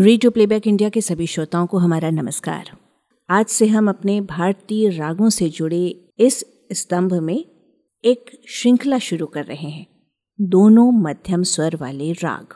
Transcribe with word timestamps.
Radio 0.00 0.30
playback 0.30 0.66
India 0.66 0.88
के 0.88 1.00
सभी 1.00 1.26
श्रोताओं 1.26 1.66
को 1.66 1.78
हमारा 1.78 2.10
नमस्कार। 2.10 2.70
आज 3.30 3.46
से 3.46 3.66
हम 3.66 3.88
अपने 3.88 4.20
भारतीय 4.20 4.88
रागों 4.88 5.28
से 5.30 5.48
जुड़े 5.48 6.08
इस 6.18 6.44
स्तंभ 6.72 7.14
में 7.14 7.44
एक 8.04 8.30
श्रृंखला 8.48 8.98
शुरू 8.98 9.26
कर 9.26 9.44
रहे 9.44 9.68
हैं, 9.70 9.86
दोनों 10.40 10.92
मध्यम 10.92 11.42
स्वर 11.42 11.76
वाले 11.76 12.12
राग। 12.12 12.54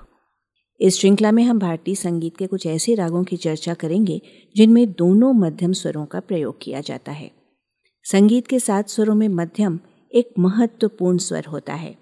इस 0.81 0.99
श्रृंखला 1.01 1.33
में 1.33 1.43
हम 1.45 1.59
भारतीय 1.59 1.95
संगीत 1.95 2.37
के 2.37 2.47
कुछ 2.47 2.67
ऐसे 2.67 2.95
रागों 2.95 3.25
की 3.25 3.37
चर्चा 3.37 3.75
करेंगे, 3.75 4.21
जिनमें 4.57 4.93
दोनों 4.93 5.33
मध्यम 5.33 5.73
स्वरों 5.73 6.07
का 6.07 6.21
प्रयोग 6.21 6.59
किया 6.63 6.81
जाता 6.81 7.13
है। 7.13 7.31
संगीत 8.05 8.47
के 8.47 8.61
सात 8.61 8.89
स्वरों 8.89 9.15
में 9.15 9.29
मध्यम 9.29 9.79
एक 10.15 10.31
महत्वपूर्ण 10.39 11.19
स्वर 11.19 11.45
होता 11.45 11.75
है। 11.75 11.97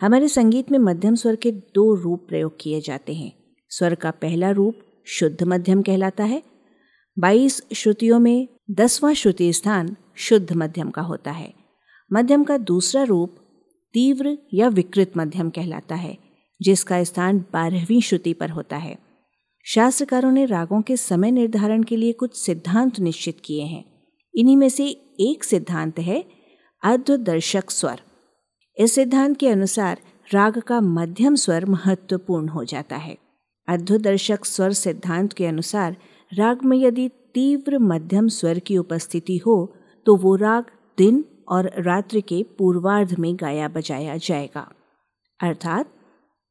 हमारे 0.00 0.28
संगीत 0.28 0.72
में 0.72 0.78
मध्यम 0.78 1.14
स्वर 1.14 1.36
के 1.36 1.50
दो 1.50 1.94
रूप 1.94 2.26
प्रयोग 2.28 2.56
किए 2.60 2.80
जाते 2.80 3.14
हैं। 3.14 3.43
स्वर 3.78 3.94
का 3.94 4.10
पहला 4.10 4.50
रूप 4.50 4.78
शुद्ध 5.06 5.42
मध्यम 5.42 5.82
कहलाता 5.82 6.24
है। 6.24 6.42
बाईस 7.18 7.62
श्रुतियों 7.74 8.18
में 8.18 8.48
दसवां 8.70 9.14
श्रुति 9.14 9.52
स्थान 9.52 9.96
शुद्ध 10.16 10.52
मध्यम 10.52 10.90
का 10.90 11.02
होता 11.02 11.30
है। 11.30 11.54
मध्यम 12.12 12.44
का 12.44 12.58
दूसरा 12.58 13.02
रूप 13.02 13.36
तीव्र 13.94 14.38
या 14.54 14.68
विकृत 14.68 15.12
मध्यम 15.16 15.50
कहलाता 15.50 15.94
है, 15.94 16.18
जिसका 16.62 17.04
स्थान 17.04 17.44
बारहवीं 17.52 18.00
श्रुति 18.00 18.32
पर 18.32 18.50
होता 18.50 18.76
है। 18.76 18.98
शास्त्रकारों 19.64 20.32
ने 20.32 20.44
रागों 20.44 20.82
के 20.82 20.96
समय 20.96 21.30
निर्धारण 21.30 21.82
के 21.82 21.96
लिए 21.96 22.12
कुछ 22.12 22.36
सिद्धांत 22.36 23.00
निश्चित 23.00 23.36
किए 23.44 23.62
हैं। 23.62 23.84
इन्हीं 24.34 24.56
में 24.56 24.68
से 24.68 24.86
एक 25.20 25.44
सिद्धांत 25.44 25.98
है 25.98 26.24
अर्धदर्शक 26.84 27.70
स्वर। 27.70 28.00
इस 28.78 28.94
सिद्धांत 28.94 29.36
के 29.36 29.48
अनुसार 29.48 30.00
राग 30.34 30.58
का 30.58 30.80
मध्यम 30.80 31.34
स्वर 31.34 31.64
महत्वपूर्ण 31.64 32.48
हो 32.48 32.64
जाता 32.64 32.96
है। 32.96 33.23
अर्धदर्शक 33.68 34.44
स्वर 34.44 34.72
सिद्धांत 34.72 35.32
के 35.32 35.46
अनुसार 35.46 35.96
राग 36.34 36.64
में 36.64 36.78
यदि 36.78 37.08
तीव्र 37.08 37.78
मध्यम 37.78 38.28
स्वर 38.28 38.58
की 38.58 38.78
उपस्थिति 38.78 39.36
हो 39.36 39.74
तो 40.06 40.16
वो 40.16 40.36
राग 40.36 40.64
दिन 40.98 41.24
और 41.48 41.70
रात्रि 41.78 42.20
के 42.20 42.46
पूर्वार्ध 42.58 43.18
में 43.18 43.36
गाया 43.36 43.68
बजाया 43.68 44.16
जाएगा। 44.16 44.72
अर्थात, 45.42 45.86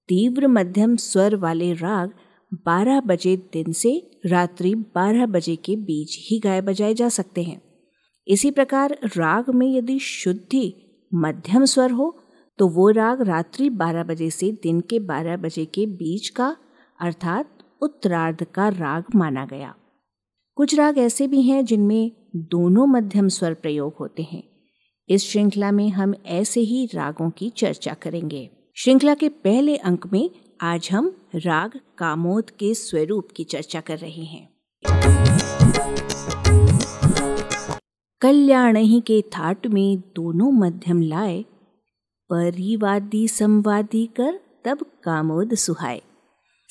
तीव्र 0.10 0.48
मध्यम 0.48 0.96
स्वर 0.96 1.36
वाले 1.36 1.74
राग 1.74 2.12
12 2.54 3.02
बजे 3.02 3.38
दिन 3.38 3.72
से 3.72 4.12
रात्रि 4.26 4.76
12 4.76 5.26
बजे 5.26 5.56
के 5.56 5.76
बीच 5.76 6.18
ही 6.20 6.40
गाए 6.40 6.62
बजाए 6.62 6.94
जा 6.94 7.10
सकते 7.10 7.44
हैं। 7.44 7.62
इसी 8.28 8.52
प्रकार 8.52 9.00
राग 9.18 9.50
में 9.50 9.78
यदि 9.78 10.00
शुद्धि 10.00 10.74
मध्यम 11.14 11.66
स्वर 11.66 11.92
हो 11.92 12.20
तो 12.58 12.68
वो 12.68 12.90
राग 12.90 13.22
रात्रि 13.22 13.70
12 13.70 14.04
बजे 14.04 14.30
से 14.30 14.52
दिन 14.52 14.82
के 14.82 15.00
12 15.00 15.38
बजे 15.38 15.66
के 15.66 15.86
बीच 15.86 16.30
का 16.30 16.58
अर्थात 17.04 17.58
उत्तरार्ध 17.82 18.44
का 18.44 18.68
राग 18.68 19.04
माना 19.16 19.46
गया। 19.46 19.76
कुछ 20.56 20.76
राग 20.76 20.98
ऐसे 20.98 21.28
भी 21.28 21.42
हैं 21.42 21.66
जिनमें 21.66 22.12
दोनों 22.36 22.88
मध्यम 22.88 23.28
स्वर 23.28 23.54
प्रयोग 23.54 23.96
होते 24.00 24.24
हैं। 24.24 24.44
इस 25.10 25.32
श्रृंखला 25.32 25.72
में 25.72 25.90
हम 25.90 26.14
ऐसे 26.26 26.60
ही 26.60 26.90
रागों 26.96 27.30
की 27.30 27.50
चर्चा 27.50 27.94
करेंगे। 27.94 28.50
श्रृंखला 28.78 29.14
के 29.14 29.30
पहले 29.30 29.76
अंक 29.78 30.14
में 30.14 30.30
आज 30.62 30.90
हम 30.92 31.18
राग 31.36 31.80
कामोद 31.98 32.50
के 32.50 32.74
स्वरूप 32.74 33.28
की 33.36 33.44
चर्चा 33.44 33.82
कर 33.82 33.98
रहे 33.98 34.24
हैं। 34.24 34.50
कल्याण 38.22 38.78
ही 38.78 39.02
के 39.02 39.22
थाट 39.22 39.68
में 39.68 40.00
दोनों 40.00 40.52
मध्यम 40.52 41.02
लाए, 41.02 41.46
परिवादी 42.30 43.28
संवादी 43.28 44.06
कर 44.06 44.40
तब 44.66 44.86
कामोद 45.04 45.56
सुहाए। 45.56 46.02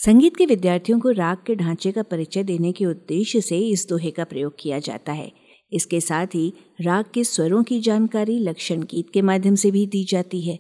संगीत 0.03 0.37
के 0.37 0.47
विद्यार्थियों 0.47 0.99
को 1.01 1.11
राग 1.11 1.37
के 1.47 1.55
ढांचे 1.55 1.91
का 1.93 2.03
परिचय 2.03 2.43
देने 2.43 2.71
के 2.73 2.85
उद्देश्य 2.87 3.41
से 3.41 3.59
इस 3.59 3.87
दोहे 3.89 4.11
का 4.11 4.25
प्रयोग 4.25 4.55
किया 4.61 4.79
जाता 4.79 5.13
है। 5.13 5.31
इसके 5.73 6.01
साथ 6.01 6.27
ही 6.27 6.53
राग 6.81 7.05
के 7.15 7.23
स्वरों 7.25 7.63
की 7.63 7.81
जानकारी 7.81 8.39
लक्षण 8.39 8.83
गीत 8.83 9.11
के 9.15 9.23
माध्यम 9.23 9.55
से 9.55 9.71
भी 9.71 9.87
दी 9.87 10.05
जाती 10.05 10.41
है। 10.41 10.59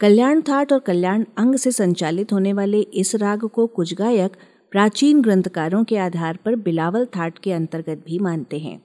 कल्याण 0.00 0.40
थाट 0.40 0.72
और 0.72 0.78
कल्याण 0.78 1.24
अंग 1.38 1.54
से 1.54 1.72
संचालित 1.72 2.32
होने 2.32 2.52
वाले 2.52 2.80
इस 2.80 3.14
राग 3.14 3.44
को 3.44 3.66
कुछ 3.66 3.94
गायक 3.94 4.36
प्राचीन 4.72 5.20
ग्रंथकारों 5.22 5.82
के 5.84 5.96
आधार 5.96 6.38
पर 6.44 6.56
बिलावल 6.56 7.04
थाट 7.06 7.38
के 7.38 7.52
अंतर्गत 7.52 8.02
भी 8.06 8.18
मानते 8.18 8.58
हैं। 8.58 8.80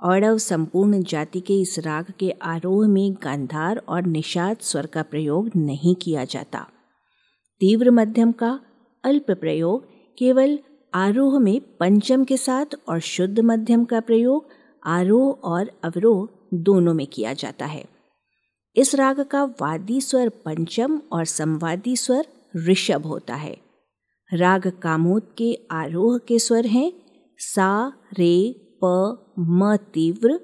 औरव 0.00 0.38
संपूर्ण 0.38 1.02
जाति 1.02 1.40
के 1.40 1.60
इस 1.60 1.78
राग 1.78 2.12
के 2.20 2.30
आरोह 2.30 2.86
में 2.88 3.14
गांधार 3.14 3.82
और 3.88 4.06
निषाद 4.06 4.56
स्वर 4.60 4.86
का 4.86 5.02
प्रयोग 5.02 5.50
नहीं 5.56 5.94
किया 5.94 6.24
जाता। 6.24 6.66
तीव्र 7.60 7.90
मध्यम 7.90 8.32
का 8.32 8.58
अल्प 9.04 9.30
प्रयोग, 9.30 9.86
केवल 10.18 10.58
आरोह 10.94 11.38
में 11.38 11.60
पंचम 11.60 12.24
के 12.24 12.36
साथ 12.36 12.66
और 12.88 13.00
शुद्ध 13.00 13.40
मध्यम 13.40 13.84
का 13.84 14.00
प्रयोग, 14.00 14.48
आरोह 14.86 15.32
और 15.44 15.70
अवरोह 15.84 16.28
दोनों 16.54 16.94
में 16.94 17.06
किया 17.06 17.32
जाता 17.32 17.66
है। 17.66 17.84
इस 18.76 18.94
राग 18.94 19.20
का 19.20 19.44
वादी 19.44 20.00
स्वर 20.00 20.28
पंचम 20.28 21.00
और 21.12 21.24
संवादी 21.24 21.96
स्वर 21.96 22.26
ऋषभ 22.68 23.06
होता 23.06 23.34
है। 23.34 23.56
राग 24.34 24.66
कामोद 24.82 25.22
के 25.38 25.58
आरोह 25.70 26.18
के 26.18 26.38
स्वर 26.38 26.66
हैं, 26.66 26.92
सा, 27.38 27.92
रे, 28.18 28.54
प, 28.84 29.18
म 29.38 29.76
तीव्र, 29.76 30.40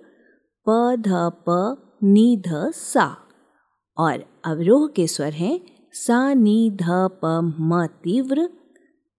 प, 0.68 0.96
ध, 0.98 1.12
प, 1.48 1.76
नी, 2.04 2.36
ध, 2.36 2.70
सा। 2.70 3.16
और 3.98 4.24
अवरोह 4.44 4.88
के 4.88 5.06
स्वर 5.06 5.32
हैं 5.32 5.77
सा 5.98 6.34
नी 6.34 6.70
ध 6.70 6.84
प 7.22 7.54
म 7.60 7.86
तीव्र 8.04 8.48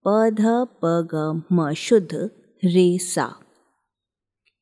प 0.06 0.30
ध 0.34 0.52
प 0.84 0.92
ग 1.14 1.42
म 1.52 1.74
शुद्ध 1.74 2.30
रे 2.64 2.98
सा 2.98 3.26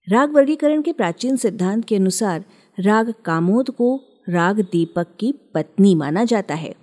राग 0.07 0.33
वर्गीकरण 0.33 0.81
के 0.81 0.93
प्राचीन 0.93 1.35
सिद्धांत 1.35 1.85
के 1.85 1.95
अनुसार 1.95 2.43
राग 2.79 3.13
कामोद 3.25 3.69
को 3.69 3.89
राग 4.29 4.61
दीपक 4.61 5.07
की 5.19 5.31
पत्नी 5.53 5.95
माना 5.95 6.23
जाता 6.23 6.55
है। 6.55 6.73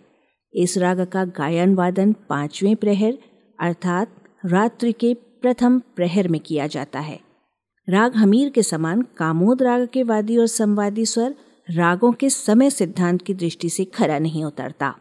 इस 0.55 0.79
राग 0.79 1.05
का 1.07 1.25
गायन 1.25 1.75
वादन 1.75 2.13
पाँचवें 2.13 2.77
प्रहर 2.77 3.19
अर्थात 3.59 4.15
रात्रि 4.47 4.93
के 4.93 5.15
प्रथम 5.15 5.79
प्रहर 5.97 6.29
में 6.29 6.41
किया 6.41 6.67
जाता 6.67 7.01
है। 7.01 7.21
राग 7.89 8.17
हमीर 8.17 8.51
के 8.51 8.63
समान 8.63 9.03
कामोद 9.03 9.63
राग 9.63 9.89
के 9.93 10.03
वादी 10.03 10.37
और 10.37 10.47
संवादी 10.47 11.07
स्वर 11.07 11.35
रागों 11.69 12.13
के 12.13 12.31
समय 12.31 12.71
सिद्धांत 12.71 13.23
की 13.23 13.35
दृष्टि 13.35 13.69
से 13.69 13.85
खरा 13.85 14.19
नहीं 14.19 14.45
उतरता। 14.45 14.95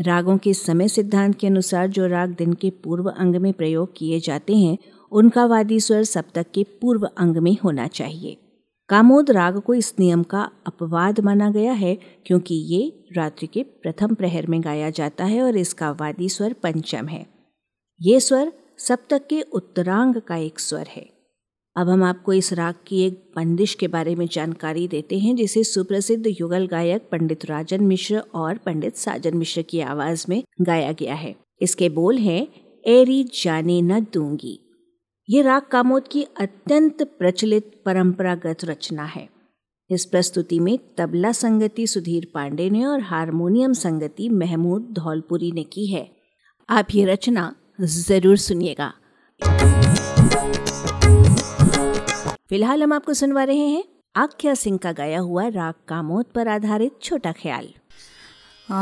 रागों 0.00 0.38
के 0.38 0.54
समय 0.54 0.88
सिद्धांत 0.88 1.38
के 1.38 1.46
अनुसार 1.46 1.88
जो 1.88 2.06
राग 2.06 2.30
दिन 2.30 2.52
के 2.52 2.70
पूर्व 2.70 3.10
अंग 3.10 3.36
में 3.36 3.52
प्रयोग 3.52 3.92
किए 3.96 4.20
जाते 4.20 4.56
हैं, 4.56 4.78
उनका 5.12 5.46
वादी 5.46 5.80
स्वर 5.80 6.04
सप्तक 6.04 6.46
के 6.54 6.62
पूर्व 6.62 7.06
अंग 7.18 7.36
में 7.36 7.56
होना 7.64 7.86
चाहिए। 7.86 8.36
कामोद 8.88 9.30
राग 9.30 9.60
को 9.60 9.74
इस 9.74 9.94
नियम 10.00 10.22
का 10.22 10.50
अपवाद 10.66 11.20
माना 11.20 11.50
गया 11.50 11.72
है, 11.72 11.98
क्योंकि 12.26 12.54
ये 12.54 13.04
रात्रि 13.16 13.46
के 13.46 13.62
प्रथम 13.62 14.14
प्रहर 14.14 14.46
में 14.46 14.64
गाया 14.64 14.90
जाता 14.90 15.24
है 15.24 15.42
और 15.42 15.56
इसका 15.56 15.90
वादी 15.90 16.28
स्वर 16.28 16.52
पंचम 16.52 17.06
है। 17.08 17.26
ये 18.02 18.20
स्वर 18.20 18.52
सप्तक 18.78 19.26
के 19.26 19.42
उत्तरांग 19.42 20.14
का 20.14 20.36
एक 20.36 20.60
स्वर 20.60 20.86
है। 20.88 21.17
अब 21.78 21.88
हम 21.88 22.04
आपको 22.04 22.32
इस 22.32 22.52
राग 22.52 22.74
की 22.86 23.02
एक 23.02 23.32
बंदिश 23.36 23.74
के 23.74 23.88
बारे 23.88 24.14
में 24.14 24.26
जानकारी 24.26 24.88
देते 24.88 25.18
हैं, 25.18 25.36
जिसे 25.36 25.64
सुप्रसिद्ध 25.64 26.26
युगल 26.40 26.66
गायक 26.66 27.08
पंडित 27.12 27.44
राजन 27.44 27.82
मिश्र 27.82 28.22
और 28.34 28.56
पंडित 28.56 28.96
साजन 28.96 29.36
मिश्र 29.36 29.62
की 29.62 29.80
आवाज़ 29.80 30.24
में 30.28 30.42
गाया 30.60 30.92
गया 30.92 31.14
है। 31.14 31.34
इसके 31.62 31.88
बोल 31.88 32.18
हैं, 32.18 32.48
एरी 32.84 33.22
जाने 33.24 33.82
न 33.82 34.00
दूँगी। 34.00 34.58
ये 35.30 35.42
राग 35.42 35.62
कामोद 35.62 36.08
की 36.08 36.22
अत्यंत 36.40 37.02
प्रचलित 37.02 37.82
परंपरागत 37.86 38.64
रचना 38.64 39.04
है। 39.04 39.28
इस 39.90 40.04
प्रस्तुति 40.04 40.60
में 40.60 40.78
तबला 40.98 41.32
संगति 41.32 41.86
सुधीर 41.86 42.30
पांडे 42.34 42.70
ने 42.70 42.84
और 42.84 43.00
हारमोनियम 43.00 43.72
संगति 43.72 44.28
महमूद 44.28 44.82
धौलपुरी 44.92 45.52
ने 45.52 45.62
की 45.62 45.86
है। 45.86 46.08
आप 46.68 46.88
ये 46.94 47.04
रचना 47.04 47.54
ज़रूर 47.80 48.36
सुनिएगा। 48.36 48.92
फ़िलहाल 52.50 52.82
हम 52.82 52.92
आपको 52.92 53.14
सुनवा 53.14 53.44
रहे 53.44 53.66
हैं 53.66 53.84
आख्या 54.16 54.54
सिंह 54.54 54.78
का 54.78 54.92
गाया 54.92 55.20
हुआ 55.20 55.48
राग 55.48 55.74
कामोद 55.88 56.24
पर 56.24 56.48
आधारित 56.48 56.92
छोटा 57.02 57.32
ख्याल। 57.32 57.68
आ, 58.70 58.78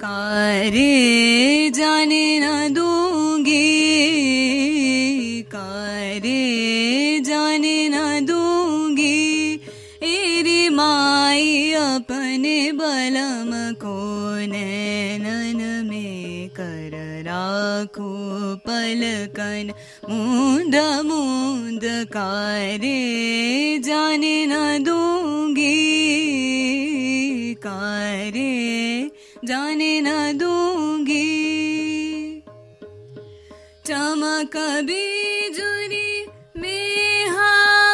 कारे 0.00 1.70
जाने 1.70 2.40
न 2.40 2.74
दूंगी। 2.74 3.82
कारे 5.42 6.42
जाने 7.20 7.88
न 7.88 8.26
दूंगी। 8.26 9.54
एरी 10.02 10.68
माई 10.68 11.72
अपने 11.72 12.72
बलम 12.72 13.74
को 13.74 13.96
नैनन 14.46 15.86
में 15.90 16.48
कर 16.48 17.22
राखो 17.26 18.56
पलकन। 18.56 19.72
मूंद 20.10 20.76
मूंद 21.06 21.80
कारे 21.84 22.98
जाने 23.78 24.46
न 24.46 24.84
दूंगी। 24.84 25.96
कारे 27.54 28.56
जाने 29.46 30.00
न 30.00 30.38
दूँगी। 30.38 31.26
चमक 33.86 34.56
बीजुरी 34.56 36.26
में 36.60 37.30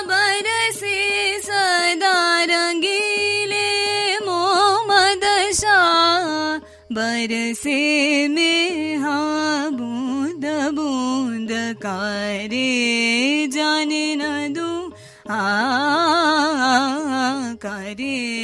बरसे 0.04 1.40
सदा 1.40 2.44
रंगीले 2.44 3.70
मोहम्मद 4.18 5.52
शाह। 5.54 6.58
बरसे 6.92 7.80
में 8.28 9.02
बूंद 9.72 10.44
बूंद 10.74 11.48
कारे 11.82 12.70
जाने 13.46 14.16
न 14.16 14.52
दूँ। 14.52 14.92
आ, 15.30 15.52
करे। 17.54 18.41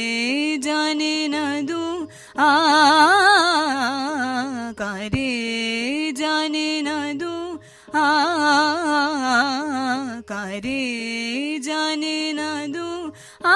करे 10.31 11.59
जाने 11.65 12.17
न 12.37 12.71
दूँ 12.71 13.11
आ 13.49 13.55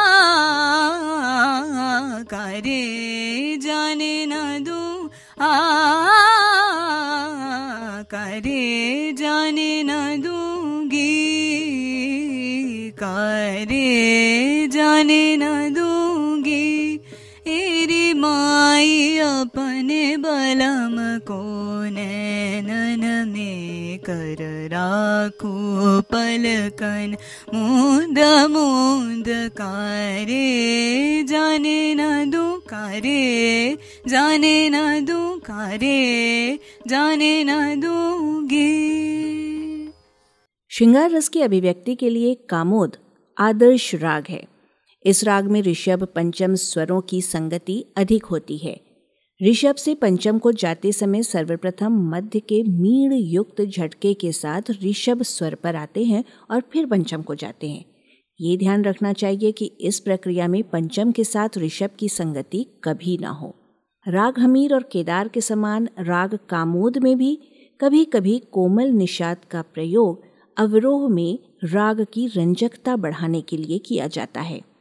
करे 2.33 2.81
जाने 3.63 4.13
न 4.29 4.63
दूँ 4.63 5.09
आ 5.41 5.51
करे 8.13 9.13
जाने 9.19 9.71
न 9.83 10.21
दूँगी 10.21 11.01
करे 13.03 14.67
जाने 14.73 15.23
न 15.37 15.73
दूँगी 15.73 15.82
एरी 15.82 15.82
माई 18.23 19.17
अपने 19.17 20.17
बलम 20.17 20.95
को 21.19 21.41
नैनन 21.83 23.29
में 23.29 23.99
कर 23.99 24.69
राखो 24.71 25.55
पलकन। 26.01 27.15
मूंद 27.53 28.19
मूंद 28.51 29.25
कारे, 29.29 30.45
जाने 31.23 31.95
न 31.95 32.29
दू 32.29 32.53
कारे 32.69 33.77
जाने 34.07 34.69
न 34.69 35.05
दू 35.05 35.39
कारे 35.39 36.59
जाने 36.87 37.43
न 37.43 37.79
दूँगी। 37.79 38.71
श्रृंगार 40.69 41.11
रस 41.11 41.27
की 41.27 41.41
अभिव्यक्ति 41.41 41.95
के 41.95 42.09
लिए 42.09 42.33
कामोद, 42.49 42.97
आदर्श 43.37 43.95
राग 43.95 44.23
है। 44.29 44.52
इस 45.05 45.23
राग 45.23 45.47
में 45.47 45.61
ऋषभ 45.61 46.03
पंचम 46.03 46.55
स्वरों 46.55 47.01
की 47.01 47.21
संगति 47.21 47.85
अधिक 47.97 48.25
होती 48.25 48.57
है। 48.57 48.79
ऋषभ 49.49 49.75
से 49.75 49.95
पंचम 49.95 50.39
को 50.39 50.51
जाते 50.51 50.91
समय 50.91 51.23
सर्वप्रथम 51.23 52.09
मध्य 52.15 52.39
के 52.39 52.63
मीण 52.63 53.13
युक्त 53.13 53.61
झटके 53.61 54.13
के 54.13 54.31
साथ 54.31 54.61
ऋषभ 54.83 55.21
स्वर 55.21 55.55
पर 55.55 55.75
आते 55.75 56.03
हैं 56.03 56.23
और 56.51 56.63
फिर 56.71 56.85
पंचम 56.85 57.21
को 57.21 57.35
जाते 57.35 57.69
हैं। 57.69 57.85
ये 58.41 58.57
ध्यान 58.57 58.83
रखना 58.83 59.13
चाहिए 59.13 59.51
कि 59.51 59.65
इस 59.65 59.99
प्रक्रिया 59.99 60.47
में 60.47 60.63
पंचम 60.63 61.11
के 61.11 61.23
साथ 61.23 61.49
ऋषभ 61.57 61.89
की 61.99 62.09
संगति 62.09 62.65
कभी 62.83 63.17
ना 63.17 63.29
हो। 63.29 63.55
राग 64.07 64.39
हमीर 64.39 64.73
और 64.73 64.83
केदार 64.83 65.27
के 65.27 65.41
समान 65.41 65.89
राग 65.99 66.39
कामोद 66.49 66.97
में 66.97 67.17
भी 67.17 67.39
कभी 67.81 68.05
कभी 68.05 68.41
कोमल 68.51 68.87
निषाद 68.87 69.37
का 69.51 69.61
प्रयोग 69.61 70.23
अवरोह 70.57 71.09
में 71.09 71.39
राग 71.63 72.05
की 72.13 72.27
रंजकता 72.27 72.95
बढ़ाने 72.95 73.41
के 73.41 73.57
लिए 73.57 73.77
किया 73.77 74.07
जाता 74.07 74.41
है। 74.41 74.72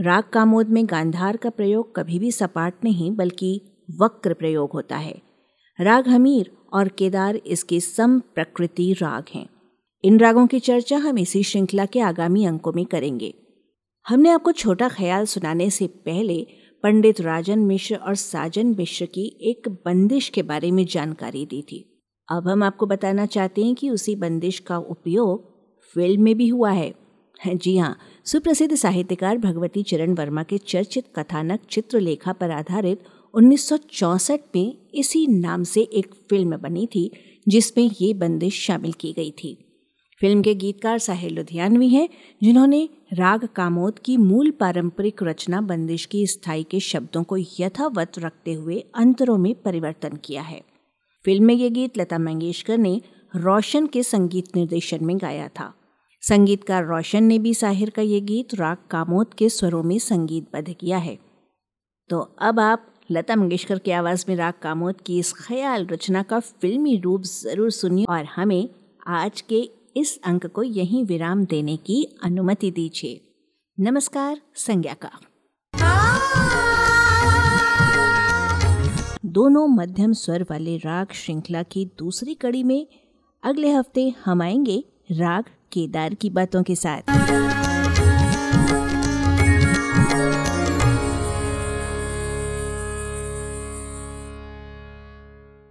राग 0.00 0.24
कामोद 0.24 0.68
में 0.68 0.86
गांधार 0.86 1.36
का 1.36 1.50
प्रयोग 1.50 1.94
कभी 1.96 2.18
भी 2.18 2.30
सपाट 2.32 2.84
नहीं, 2.84 3.10
बल्कि 3.16 3.60
वक्र 4.00 4.34
प्रयोग 4.34 4.72
होता 4.72 4.96
है। 4.96 5.20
राग 5.78 6.08
हमीर 6.08 6.50
और 6.72 6.88
केदार 6.88 7.36
इसके 7.36 7.80
सम 7.80 8.18
प्रकृति 8.34 8.92
राग 8.92 9.24
हैं। 9.34 9.46
इन 10.04 10.18
रागों 10.20 10.46
की 10.46 10.60
चर्चा 10.60 10.98
हम 10.98 11.18
इसी 11.18 11.42
श्रृंखला 11.42 11.86
के 11.86 12.00
आगामी 12.00 12.44
अंकों 12.44 12.72
में 12.72 12.84
करेंगे। 12.86 13.34
हमने 14.06 14.30
आपको 14.30 14.52
छोटा 14.52 14.88
ख्याल 14.88 15.24
सुनाने 15.24 15.70
से 15.70 15.86
पहले 15.86 16.46
पंडित 16.82 17.20
राजन 17.20 17.58
मिश्र 17.58 17.96
और 17.96 18.14
साजन 18.14 18.74
मिश्र 18.78 19.06
की 19.06 19.26
एक 19.42 19.68
बंदिश 19.68 20.28
के 20.28 20.42
बारे 20.42 20.70
में 20.70 20.84
जानकारी 20.86 21.44
दी 21.46 21.62
थी। 21.62 21.84
अब 22.28 22.48
हम 22.48 22.62
आपको 22.62 22.86
बताना 22.86 23.26
चाहते 23.26 23.64
हैं 23.64 23.74
कि 23.74 23.90
उसी 23.90 24.16
बंदिश 24.16 24.58
का 24.58 24.78
उपयोग 24.78 25.48
फ़िल्म 25.94 26.22
में 26.22 26.34
भी 26.36 26.48
हुआ 26.48 26.70
है। 26.70 26.94
जी 27.46 27.76
हाँ 27.76 27.96
सुप्रसिद्ध 28.32 28.74
साहित्यकार 28.74 29.38
भगवती 29.38 29.82
चरण 29.82 30.14
वर्मा 30.14 30.42
के 30.42 30.58
चर्चित 30.58 31.04
कथानक 31.18 31.60
चित्रलेखा 31.70 32.32
पर 32.32 32.50
आधारित 32.50 33.02
1964 33.34 34.38
में 34.56 34.74
इसी 34.94 35.26
नाम 35.26 35.62
से 35.62 35.80
एक 35.80 36.14
फ़िल्म 36.30 36.56
बनी 36.56 36.86
थी, 36.86 37.10
जिसमें 37.48 37.90
ये 38.00 38.14
बंदिश 38.14 38.66
शामिल 38.66 38.92
की 38.92 39.12
गई 39.12 39.30
थी। 39.30 39.66
फ़िल्म 40.20 40.42
के 40.42 40.54
गीतकार 40.54 40.98
साहिल 40.98 41.34
लुधियानवी 41.34 41.88
हैं, 41.88 42.08
जिन्होंने 42.42 42.88
राग 43.12 43.48
कामोद 43.56 43.98
की 43.98 44.16
मूल 44.16 44.50
पारंपरिक 44.50 45.22
रचना 45.22 45.60
बंदिश 45.60 46.04
की 46.06 46.26
स्थायी 46.26 46.62
के 46.62 46.80
शब्दों 46.80 47.22
को 47.22 47.36
यथावत 47.36 48.12
रखते 48.18 48.52
हुए 48.52 48.84
अंतरों 48.94 49.38
में 49.38 49.54
परिवर्तन 49.54 50.18
किया 50.24 50.42
है। 50.42 50.62
फ़िल्म 51.24 51.44
में 51.44 51.54
ये 51.54 51.70
गीत 51.70 51.98
लता 51.98 52.18
मंगेशकर 52.18 52.78
ने 52.78 53.00
रोशन 53.36 53.86
के 53.86 54.02
संगीत 54.02 54.56
निर्देशन 54.56 55.04
में 55.04 55.18
गाया 55.18 55.48
था। 55.48 55.74
संगीतकार 56.22 56.84
रोशन 56.84 57.24
ने 57.24 57.38
भी 57.38 57.54
साहिर 57.54 57.90
का 57.90 58.02
ये 58.02 58.20
गीत 58.20 58.54
राग 58.54 58.76
कामोद 58.90 59.34
के 59.34 59.48
स्वरों 59.48 59.82
में 59.82 59.98
संगीतबद्ध 59.98 60.72
किया 60.72 60.98
है। 60.98 61.18
तो 62.10 62.18
अब 62.38 62.60
आप 62.60 62.86
लता 63.10 63.36
मंगेशकर 63.36 63.78
की 63.78 63.90
आवाज़ 63.90 64.24
में 64.28 64.36
राग 64.36 64.54
कामोद 64.62 65.00
की 65.00 65.18
इस 65.18 65.32
ख्याल 65.32 65.86
रचना 65.86 66.22
का 66.22 66.40
फिल्मी 66.40 66.96
रूप 66.96 67.22
ज़रूर 67.22 67.70
सुनिए 67.70 68.04
और 68.04 68.24
हमें 68.24 68.68
आज 69.06 69.40
के 69.40 69.70
इस 69.96 70.20
अंक 70.24 70.46
को 70.46 70.62
यहीं 70.62 71.04
विराम 71.04 71.44
देने 71.44 71.76
की 71.76 72.04
अनुमति 72.22 72.70
दीजिए। 72.70 73.20
नमस्कार, 73.80 74.40
संज्ञा 74.54 74.94
का। 74.94 75.10
दोनों 79.24 79.68
मध्यम 79.68 80.12
स्वर 80.12 80.42
वाले 80.42 80.76
राग 80.76 81.12
श्रृंखला 81.12 81.62
की 81.62 81.84
दूसरी 81.98 82.34
कड़ी 82.34 82.62
में 82.62 82.86
अगले 83.42 83.70
हफ़्ते 83.70 84.08
हम 84.24 84.42
आएँगे 84.42 84.84
राग 85.12 85.44
केदार 85.72 86.14
की 86.14 86.30
बातों 86.30 86.62
के 86.62 86.74
साथ। 86.74 87.69